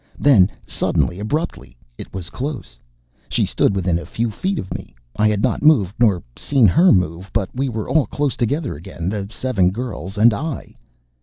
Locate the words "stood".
3.45-3.75